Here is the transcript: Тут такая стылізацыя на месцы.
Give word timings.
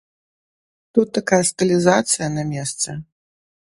Тут 0.97 1.07
такая 1.19 1.41
стылізацыя 1.51 2.27
на 2.39 2.43
месцы. 2.57 3.01